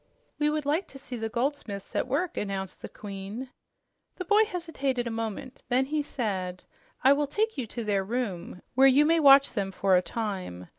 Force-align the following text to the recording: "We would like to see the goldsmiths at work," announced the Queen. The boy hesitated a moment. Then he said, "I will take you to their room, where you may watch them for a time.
"We 0.39 0.49
would 0.49 0.65
like 0.65 0.87
to 0.87 0.97
see 0.97 1.15
the 1.15 1.29
goldsmiths 1.29 1.95
at 1.95 2.07
work," 2.07 2.35
announced 2.35 2.81
the 2.81 2.89
Queen. 2.89 3.51
The 4.15 4.25
boy 4.25 4.45
hesitated 4.45 5.05
a 5.05 5.11
moment. 5.11 5.61
Then 5.69 5.85
he 5.85 6.01
said, 6.01 6.63
"I 7.03 7.13
will 7.13 7.27
take 7.27 7.55
you 7.55 7.67
to 7.67 7.83
their 7.83 8.03
room, 8.03 8.63
where 8.73 8.87
you 8.87 9.05
may 9.05 9.19
watch 9.19 9.53
them 9.53 9.71
for 9.71 9.95
a 9.95 10.01
time. 10.01 10.69